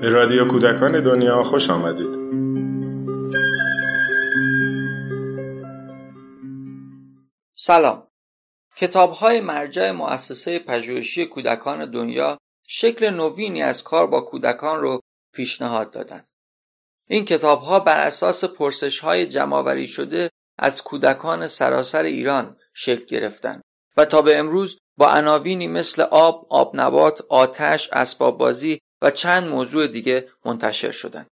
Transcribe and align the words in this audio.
به 0.00 0.08
رادیو 0.08 0.48
کودکان 0.48 1.04
دنیا 1.04 1.42
خوش 1.42 1.70
آمدید. 1.70 2.14
سلام. 7.56 8.08
کتاب 8.76 9.12
های 9.12 9.40
مرجع 9.40 9.90
مؤسسه 9.90 10.58
پژوهشی 10.58 11.26
کودکان 11.26 11.90
دنیا 11.90 12.38
شکل 12.66 13.10
نوینی 13.10 13.62
از 13.62 13.82
کار 13.82 14.06
با 14.06 14.20
کودکان 14.20 14.80
رو 14.80 15.00
پیشنهاد 15.32 15.90
دادن. 15.90 16.24
این 17.06 17.24
کتاب 17.24 17.62
ها 17.62 17.80
بر 17.80 18.06
اساس 18.06 18.44
پرسش 18.44 18.98
های 18.98 19.26
شده 19.86 20.30
از 20.58 20.82
کودکان 20.82 21.48
سراسر 21.48 22.02
ایران 22.02 22.56
شکل 22.74 23.04
گرفتن. 23.04 23.62
و 23.98 24.04
تا 24.04 24.22
به 24.22 24.36
امروز 24.36 24.78
با 24.98 25.10
عناوینی 25.10 25.68
مثل 25.68 26.02
آب، 26.02 26.46
آب 26.50 26.70
نبات، 26.74 27.20
آتش، 27.28 27.88
اسباب 27.92 28.38
بازی 28.38 28.78
و 29.02 29.10
چند 29.10 29.48
موضوع 29.48 29.86
دیگه 29.86 30.28
منتشر 30.44 30.90
شدن. 30.90 31.26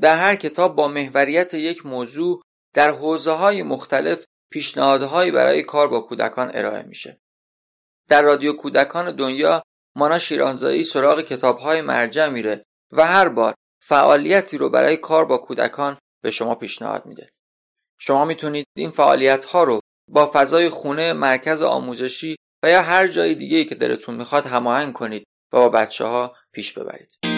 در 0.00 0.16
هر 0.16 0.36
کتاب 0.36 0.76
با 0.76 0.88
محوریت 0.88 1.54
یک 1.54 1.86
موضوع 1.86 2.42
در 2.74 2.90
حوزه 2.90 3.30
های 3.30 3.62
مختلف 3.62 4.24
پیشنهادهایی 4.52 5.30
برای 5.30 5.62
کار 5.62 5.88
با 5.88 6.00
کودکان 6.00 6.50
ارائه 6.54 6.82
میشه. 6.82 7.20
در 8.08 8.22
رادیو 8.22 8.52
کودکان 8.52 9.16
دنیا 9.16 9.62
مانا 9.96 10.18
شیرانزایی 10.18 10.84
سراغ 10.84 11.20
کتابهای 11.20 11.80
مرجع 11.80 12.28
میره 12.28 12.64
و 12.92 13.06
هر 13.06 13.28
بار 13.28 13.54
فعالیتی 13.82 14.58
رو 14.58 14.70
برای 14.70 14.96
کار 14.96 15.24
با 15.24 15.38
کودکان 15.38 15.98
به 16.22 16.30
شما 16.30 16.54
پیشنهاد 16.54 17.06
میده. 17.06 17.28
شما 17.98 18.24
می‌تونید 18.24 18.66
این 18.76 18.90
فعالیت 18.90 19.44
ها 19.44 19.64
رو 19.64 19.80
با 20.12 20.30
فضای 20.34 20.68
خونه 20.68 21.12
مرکز 21.12 21.62
آموزشی 21.62 22.36
و 22.62 22.70
یا 22.70 22.82
هر 22.82 23.06
جای 23.08 23.34
دیگه 23.34 23.64
که 23.64 23.74
دلتون 23.74 24.14
می‌خواد 24.14 24.46
هماهنگ 24.46 24.92
کنید 24.92 25.22
و 25.52 25.56
با 25.56 25.68
بچه 25.68 26.04
ها 26.04 26.34
پیش 26.52 26.72
ببرید. 26.72 27.29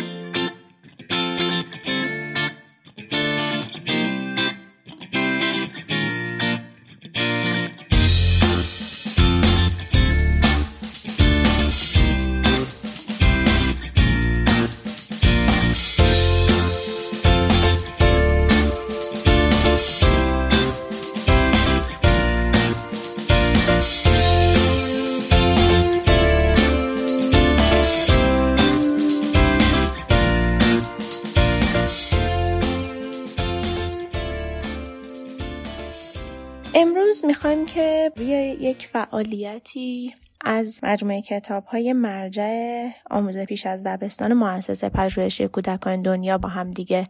می‌خوایم 37.24 37.66
که 37.66 38.12
روی 38.16 38.28
یک 38.60 38.86
فعالیتی 38.86 40.14
از 40.44 40.80
مجموعه 40.82 41.22
کتاب 41.22 41.64
های 41.64 41.92
مرجع 41.92 42.88
آموزه 43.10 43.44
پیش 43.44 43.66
از 43.66 43.86
دبستان 43.86 44.32
مؤسسه 44.32 44.88
پژوهشی 44.88 45.48
کودکان 45.48 46.02
دنیا 46.02 46.38
با 46.38 46.48
هم 46.48 46.70
دیگه 46.70 47.08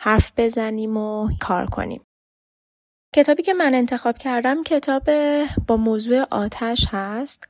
حرف 0.00 0.32
بزنیم 0.36 0.96
و 0.96 1.30
کار 1.40 1.66
کنیم. 1.66 2.02
کتابی 3.14 3.42
که 3.42 3.54
من 3.54 3.74
انتخاب 3.74 4.18
کردم 4.18 4.62
کتاب 4.62 5.02
با 5.66 5.76
موضوع 5.76 6.26
آتش 6.30 6.86
هست 6.90 7.48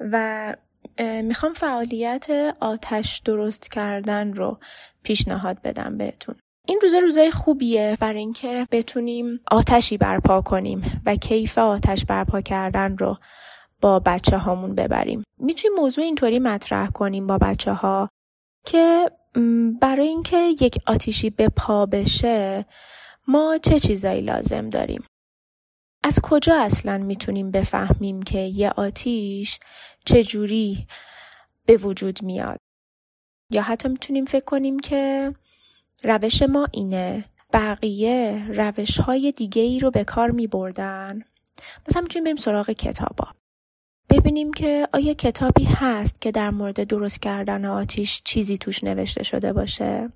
و 0.00 0.54
می‌خوام 0.98 1.52
فعالیت 1.52 2.30
آتش 2.60 3.18
درست 3.18 3.70
کردن 3.70 4.32
رو 4.32 4.58
پیشنهاد 5.02 5.62
بدم 5.62 5.98
بهتون. 5.98 6.36
این 6.68 6.80
روزا 6.82 6.98
روزای 6.98 7.30
خوبیه 7.30 7.96
برای 8.00 8.18
اینکه 8.18 8.66
بتونیم 8.70 9.40
آتشی 9.50 9.98
برپا 9.98 10.40
کنیم 10.40 11.02
و 11.06 11.16
کیف 11.16 11.58
آتش 11.58 12.04
برپا 12.04 12.40
کردن 12.40 12.96
رو 12.96 13.16
با 13.80 13.98
بچه 13.98 14.38
هامون 14.38 14.74
ببریم. 14.74 15.24
می‌تونیم 15.38 15.78
موضوع 15.78 16.04
اینطوری 16.04 16.38
مطرح 16.38 16.90
کنیم 16.90 17.26
با 17.26 17.38
بچه 17.38 17.72
ها 17.72 18.08
که 18.66 19.10
برای 19.80 20.08
اینکه 20.08 20.36
یک 20.60 20.78
آتیشی 20.86 21.30
به 21.30 21.48
پا 21.48 21.86
بشه 21.86 22.66
ما 23.28 23.58
چه 23.62 23.78
چیزایی 23.78 24.20
لازم 24.20 24.70
داریم؟ 24.70 25.04
از 26.04 26.20
کجا 26.22 26.62
اصلا 26.62 26.98
می‌تونیم 26.98 27.50
بفهمیم 27.50 28.22
که 28.22 28.38
یه 28.38 28.70
آتیش 28.70 29.58
چجوری 30.04 30.86
به 31.66 31.76
وجود 31.76 32.22
میاد؟ 32.22 32.58
یا 33.52 33.62
حتی 33.62 33.88
می‌تونیم 33.88 34.24
فکر 34.24 34.44
کنیم 34.44 34.78
که 34.78 35.34
روش 36.04 36.42
ما 36.42 36.68
اینه. 36.72 37.24
بقیه 37.52 38.46
روش 38.48 39.00
های 39.00 39.32
دیگه 39.32 39.62
ای 39.62 39.80
رو 39.80 39.90
به 39.90 40.04
کار 40.04 40.30
می 40.30 40.46
بردن 40.46 41.22
مثلا 41.88 42.02
می‌تونیم 42.02 42.24
بریم 42.24 42.36
سراغ 42.36 42.70
کتابا. 42.70 43.28
ببینیم 44.10 44.52
که 44.52 44.88
آیا 44.92 45.14
کتابی 45.14 45.64
هست 45.64 46.20
که 46.20 46.30
در 46.30 46.50
مورد 46.50 46.84
درست 46.84 47.22
کردن 47.22 47.64
آتیش 47.64 48.22
چیزی 48.24 48.58
توش 48.58 48.84
نوشته 48.84 49.22
شده 49.22 49.52
باشه؟ 49.52 50.12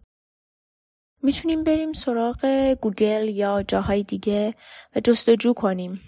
می‌تونیم 1.22 1.64
بریم 1.64 1.92
سراغ 1.92 2.46
گوگل 2.80 3.28
یا 3.28 3.62
جاهای 3.62 4.02
دیگه 4.02 4.54
و 4.96 5.00
جستجو 5.00 5.52
کنیم. 5.52 6.00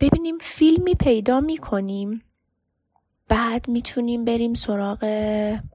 ببینیم 0.00 0.38
فیلمی 0.38 0.94
پیدا 0.94 1.40
می‌کنیم. 1.40 2.22
بعد 3.28 3.68
می‌تونیم 3.68 4.24
بریم 4.24 4.54
سراغ 4.54 5.04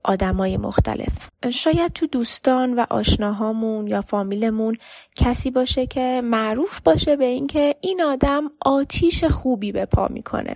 آدمای 0.04 0.58
مختلف. 0.58 1.30
شاید 1.52 1.94
تو 1.94 2.08
دوستان 2.08 2.74
و 2.74 2.86
آشناهامون 2.90 3.88
یا 3.88 4.02
فامیلمون 4.02 4.78
کسی 5.16 5.52
باشه 5.52 5.86
که 5.86 6.22
معروف 6.24 6.82
باشه 6.82 7.16
به 7.16 7.26
اینکه 7.26 7.76
این 7.82 8.02
آدم 8.02 8.44
آتیش 8.62 9.24
خوبی 9.24 9.72
به 9.72 9.86
پا 9.86 10.08
می‌کنه. 10.08 10.56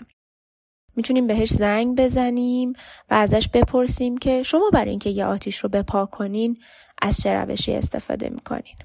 می‌تونیم 0.96 1.28
بهش 1.28 1.54
زنگ 1.54 1.98
بزنیم 1.98 2.74
و 3.10 3.14
ازش 3.14 3.48
بپرسیم 3.48 4.18
که 4.18 4.44
شما 4.44 4.70
برای 4.74 4.90
اینکه 4.90 5.10
یه 5.10 5.26
آتیش 5.26 5.58
رو 5.58 5.70
بپا 5.70 6.06
کنین 6.06 6.58
از 7.02 7.22
چه 7.22 7.34
روشی 7.34 7.74
استفاده 7.74 8.30
می‌کنین؟ 8.30 8.76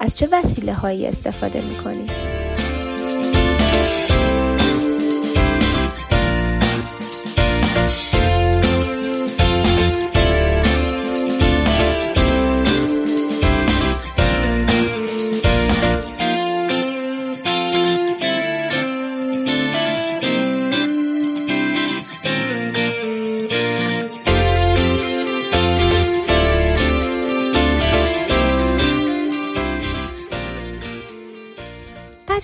از 0.00 0.14
چه 0.14 0.28
وسیله 0.32 0.74
هایی 0.74 1.06
استفاده 1.06 1.62
می‌کنین؟ 1.62 2.35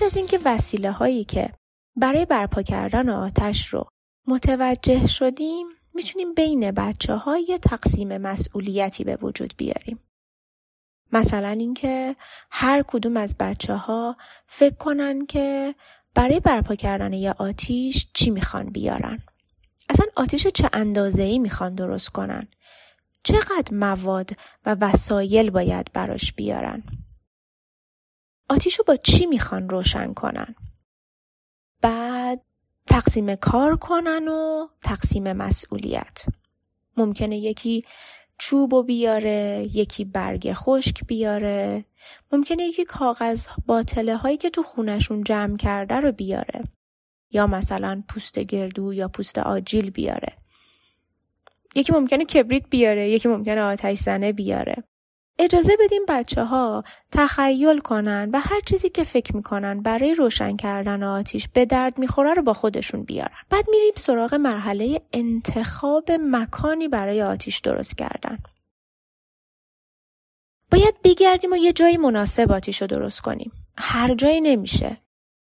از 0.03 0.17
اینکه 0.17 0.39
وسیله 0.45 0.91
هایی 0.91 1.23
که 1.23 1.53
برای 1.95 2.25
برپا 2.25 2.61
کردن 2.61 3.09
آتش 3.09 3.67
رو 3.67 3.85
متوجه 4.27 5.07
شدیم 5.07 5.67
می‌تونیم 5.93 6.33
بین 6.33 6.71
بچه 6.71 7.15
های 7.15 7.59
تقسیم 7.61 8.17
مسئولیتی 8.17 9.03
به 9.03 9.15
وجود 9.15 9.53
بیاریم. 9.57 9.99
مثلا 11.11 11.47
اینکه 11.47 12.15
هر 12.51 12.83
کدوم 12.87 13.17
از 13.17 13.35
بچه 13.39 13.75
ها 13.75 14.17
فکر 14.47 14.75
کنن 14.75 15.25
که 15.25 15.75
برای 16.15 16.39
برپا 16.39 16.75
کردن 16.75 17.13
یه 17.13 17.31
آتیش 17.31 18.07
چی 18.13 18.31
می‌خوان 18.31 18.65
بیارن. 18.69 19.19
اصلا 19.89 20.05
آتیش 20.15 20.47
چه 20.47 20.69
اندازه 20.73 21.23
ای 21.23 21.39
می‌خوان 21.39 21.75
درست 21.75 22.09
کنن. 22.09 22.47
چقدر 23.23 23.73
مواد 23.73 24.29
و 24.65 24.75
وسایل 24.81 25.49
باید 25.49 25.91
براش 25.93 26.33
بیارن. 26.33 26.83
آتیش 28.53 28.75
رو 28.75 28.85
با 28.87 28.95
چی 28.95 29.25
می‌خوان 29.25 29.69
روشن 29.69 30.13
کنن. 30.13 30.55
بعد 31.81 32.41
تقسیم 32.87 33.35
کار 33.35 33.77
کنن 33.77 34.27
و 34.27 34.67
تقسیم 34.81 35.33
مسئولیت. 35.33 36.25
ممکنه 36.97 37.37
یکی 37.37 37.83
چوب 38.37 38.73
و 38.73 38.83
بیاره 38.83 39.67
یکی 39.73 40.05
برگ 40.05 40.53
خشک 40.53 41.05
بیاره. 41.07 41.85
ممکنه 42.31 42.63
یکی 42.63 42.85
کاغذ 42.85 43.47
باطله 43.65 44.17
هایی 44.17 44.37
که 44.37 44.49
تو 44.49 44.63
خونشون 44.63 45.23
جمع 45.23 45.57
کرده 45.57 45.95
رو 45.95 46.11
بیاره. 46.11 46.63
یا 47.31 47.47
مثلا 47.47 48.03
پوست 48.09 48.39
گردو 48.39 48.93
یا 48.93 49.07
پوست 49.07 49.37
آجیل 49.37 49.89
بیاره. 49.89 50.37
یکی 51.75 51.93
ممکنه 51.93 52.25
کبریت 52.25 52.69
بیاره 52.69 53.09
یکی 53.09 53.27
ممکنه 53.27 53.61
آتش 53.61 53.97
زنه 53.97 54.33
بیاره. 54.33 54.83
اجازه 55.39 55.77
بدیم 55.79 56.01
بچه 56.07 56.43
ها 56.43 56.83
تخیل 57.11 57.79
کنن 57.79 58.29
و 58.33 58.39
هر 58.39 58.59
چیزی 58.65 58.89
که 58.89 59.03
فکر 59.03 59.35
می‌کنن 59.35 59.81
برای 59.81 60.13
روشن 60.13 60.57
کردن 60.57 61.03
آتیش 61.03 61.47
به 61.47 61.65
درد 61.65 61.97
می‌خوره 61.97 62.33
رو 62.33 62.41
با 62.41 62.53
خودشون 62.53 63.03
بیارن. 63.03 63.37
بعد 63.49 63.65
میریم 63.69 63.93
سراغ 63.95 64.33
مرحله 64.33 65.01
انتخاب 65.13 66.11
مکانی 66.11 66.87
برای 66.87 67.21
آتیش 67.21 67.59
درست 67.59 67.97
کردن. 67.97 68.37
باید 70.71 71.01
بگردیم 71.03 71.51
و 71.51 71.55
یه 71.55 71.73
جایی 71.73 71.97
مناسب 71.97 72.51
آتیش 72.51 72.81
رو 72.81 72.87
درست 72.87 73.21
کنیم. 73.21 73.51
هر 73.77 74.15
جایی 74.15 74.41
نمیشه. 74.41 74.97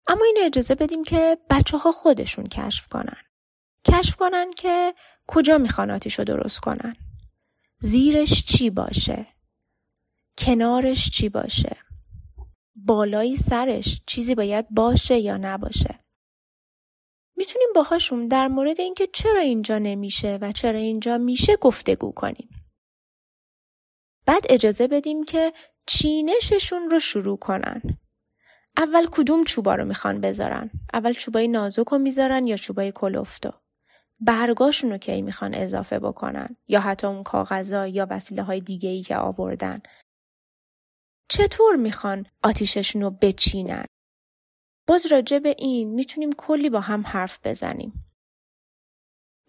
اما 0.07 0.25
این 0.25 0.37
اجازه 0.41 0.75
بدیم 0.75 1.05
که 1.05 1.39
بچه 1.51 1.79
ها 1.79 1.93
خودشون 1.93 2.47
کشف 2.47 2.89
کنن. 2.89 3.17
کشف 3.85 4.17
کنن 4.17 4.51
که 4.51 4.95
کجا 5.27 5.59
می‌خوان 5.59 5.91
آتیش 5.91 6.19
رو 6.19 6.25
درست 6.25 6.61
کنن. 6.61 6.97
زیرش 7.81 8.45
چی 8.45 8.71
باشه؟ 8.71 9.34
کنارش 10.39 11.11
چی 11.11 11.29
باشه؟ 11.29 11.77
بالایی 12.77 13.37
سرش 13.37 14.03
چیزی 14.07 14.35
باید 14.35 14.67
باشه 14.71 15.19
یا 15.19 15.37
نباشه؟ 15.37 16.05
می‌تونیم 17.37 17.69
باهاشون 17.75 18.27
در 18.27 18.49
مورد 18.49 18.81
اینکه 18.81 19.07
چرا 19.07 19.41
اینجا 19.41 19.79
نمیشه 19.79 20.39
و 20.41 20.53
چرا 20.53 20.79
اینجا 20.79 21.19
میشه 21.19 21.57
گفتگو 21.57 22.13
کنیم. 22.13 22.49
بعد 24.27 24.43
اجازه 24.49 24.87
بدیم 24.89 25.25
که 25.25 25.53
چینششون 25.87 26.91
رو 26.91 26.99
شروع 26.99 27.37
کنن. 27.37 27.83
اول 28.77 29.07
کدوم 29.07 29.45
چوبا 29.45 29.75
رو 29.75 29.85
می‌خوان 29.85 30.21
بذارن؟ 30.21 30.71
اول 30.93 31.13
چوبای 31.13 31.49
نازک 31.49 31.89
رو 31.89 31.99
می‌ذارن 31.99 32.47
یا 32.47 32.57
چوبای 32.57 32.93
کلفتو؟ 32.93 33.53
برگاشون 34.21 34.91
رو 34.91 34.99
کی 34.99 35.23
می‌خوان 35.23 35.55
اضافه 35.55 35.99
بکنن 35.99 36.57
یا 36.69 36.81
حتی 36.81 37.07
اون 37.07 37.23
کاغذا 37.23 37.87
یا 37.87 38.07
وسیله 38.11 38.43
های 38.43 38.61
دیگه 38.61 38.89
ای 38.89 39.03
که 39.03 39.17
آوردن 39.17 39.83
چطور 41.37 41.77
می‌خوان 41.77 42.27
آتیششون 42.43 43.03
رو 43.03 43.11
بچینن؟ 43.11 43.85
باز 44.87 45.07
راجع 45.07 45.39
به 45.39 45.55
این 45.59 45.91
می‌تونیم 45.91 46.33
کلی 46.33 46.71
با 46.71 46.81
هم 46.81 47.07
حرف 47.07 47.39
بزنیم. 47.45 48.15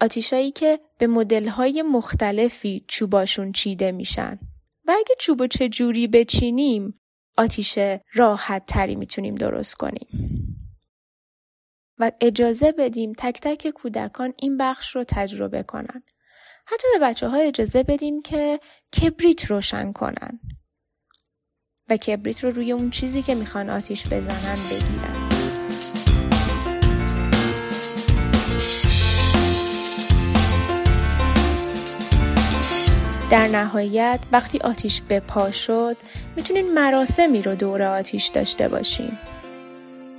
آتیشایی 0.02 0.52
که 0.52 0.80
به 0.98 1.08
مدلهای 1.08 1.82
مختلفی 1.82 2.86
چوباشون 2.88 3.52
چیده 3.52 3.92
میشن. 3.92 4.40
و 4.86 4.92
اگه 4.92 5.16
چوب 5.20 5.48
چه 5.48 5.70
جوری 5.70 6.08
بچینیم 6.08 7.00
آتیش 7.38 7.80
راحت 8.14 8.66
تری 8.66 8.96
می‌تونیم 8.96 9.36
درست 9.36 9.76
کنیم. 9.76 10.08
و 12.00 12.12
اجازه 12.22 12.72
بدیم 12.72 13.14
تک 13.18 13.40
تک 13.42 13.70
کودکان 13.70 14.34
این 14.38 14.58
بخش 14.58 14.96
رو 14.96 15.04
تجربه 15.04 15.64
کنن. 15.64 16.04
حتی 16.66 16.88
به 16.94 17.06
بچه 17.06 17.28
ها 17.28 17.38
اجازه 17.38 17.84
بدیم 17.84 18.22
که 18.22 18.60
کبریت 19.02 19.46
روشن 19.46 19.92
کنن. 19.92 20.40
و 21.90 21.98
کبریت 21.98 22.44
رو 22.44 22.52
روی 22.52 22.72
اون 22.72 22.90
چیزی 22.90 23.22
که 23.22 23.36
می‌خوان 23.36 23.70
آتیش 23.70 24.06
بزنن 24.06 24.58
بگیرن. 24.72 25.30
در 33.30 33.48
نهایت 33.48 34.20
وقتی 34.32 34.60
آتیش 34.60 35.02
به 35.02 35.20
پا 35.20 35.52
شد 35.52 35.98
می‌تونین 36.36 36.74
مراسمی 36.74 37.42
رو 37.42 37.56
دور 37.56 37.82
آتیش 37.82 38.28
داشته 38.28 38.68
باشین 38.68 39.12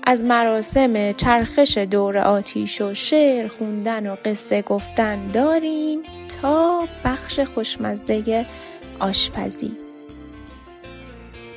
از 0.05 0.25
مراسم 0.25 1.13
چرخش 1.13 1.79
دور 1.79 2.19
آتیش 2.19 2.81
و 2.81 2.95
شعر 2.95 3.49
خوندن 3.49 4.07
و 4.07 4.17
قصه 4.25 4.63
گفتن 4.63 5.27
داریم 5.27 6.03
تا 6.43 6.89
بخش 7.05 7.41
خوشمزه 7.41 8.47
آشپزی 9.01 9.86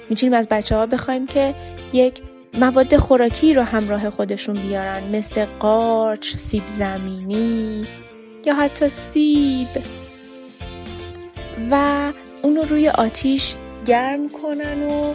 می‌تونیم 0.09 0.33
از 0.33 0.47
بچه 0.47 0.75
ها 0.75 0.85
بخوایم 0.85 1.27
که 1.27 1.55
یک 1.93 2.21
مواد 2.53 2.97
خوراکی 2.97 3.53
رو 3.53 3.63
همراه 3.63 4.09
خودشون 4.09 4.61
بیارن 4.61 5.15
مثل 5.15 5.45
قارچ، 5.45 6.35
سیب 6.35 6.67
زمینی 6.67 7.87
یا 8.45 8.55
حتی 8.55 8.89
سیب. 8.89 9.67
و 11.71 12.13
اونو 12.43 12.61
روی 12.61 12.89
آتیش 12.89 13.55
گرم 13.85 14.29
کنن 14.29 14.83
و 14.83 15.13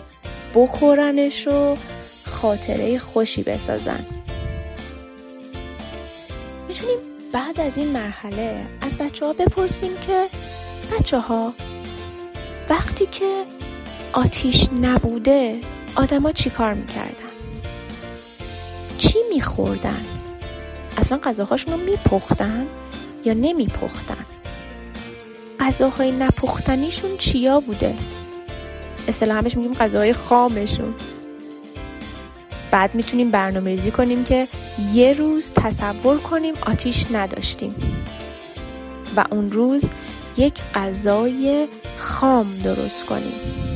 بخورنش 0.55 1.49
و 1.49 1.75
خاطره 2.26 2.99
خوشی 2.99 3.43
بسازن. 3.43 4.06
می‌تونیم 6.69 6.99
بعد 7.32 7.61
از 7.61 7.79
این 7.79 7.88
مرحله 7.88 8.67
از 8.81 8.99
بچه 8.99 9.26
ها 9.26 9.32
بپرسیم 9.32 9.93
که 10.06 10.25
بچه 10.99 11.19
ها 11.19 11.55
وقتی 12.69 13.06
که 13.06 13.44
آتیش 14.14 14.69
نبوده 14.81 15.61
آدما 15.94 16.32
چی 16.32 16.50
کار 16.50 16.75
می‌کردن؟ 16.75 17.34
چی 18.99 19.19
میخوردن؟ 19.34 20.05
اصلا 20.96 21.19
غذاهاشون 21.19 21.72
رو 21.72 21.84
میپختن 21.84 22.66
یا 23.25 23.32
نمیپختن؟ 23.32 24.26
غذاهای 25.61 26.12
نپختنیشون 26.12 27.16
چیا 27.16 27.61
بوده؟ 27.61 27.94
اصطلاح 29.08 29.38
همش 29.38 29.56
میگیم 29.56 29.72
غذاهای 29.72 30.12
خامشون. 30.12 30.94
بعد 32.70 32.94
می‌تونیم 32.94 33.31
برنامه 33.31 33.70
ریزی 33.70 33.90
کنیم 33.90 34.25
که 34.25 34.46
یه 34.93 35.12
روز 35.12 35.52
تصور 35.52 36.19
کنیم 36.19 36.55
آتیش 36.67 37.06
نداشتیم. 37.12 37.75
و 39.17 39.25
اون 39.31 39.52
روز 39.52 39.88
یک 40.37 40.55
غذای 40.75 41.69
خام 41.99 42.46
درست 42.64 43.06
کنیم. 43.06 43.74